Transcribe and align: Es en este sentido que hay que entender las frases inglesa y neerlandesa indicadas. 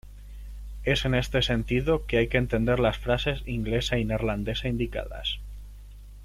Es 0.83 1.05
en 1.05 1.13
este 1.13 1.43
sentido 1.43 2.07
que 2.07 2.17
hay 2.17 2.27
que 2.27 2.39
entender 2.39 2.79
las 2.79 2.97
frases 2.97 3.43
inglesa 3.47 3.99
y 3.99 4.05
neerlandesa 4.05 4.67
indicadas. 4.67 5.37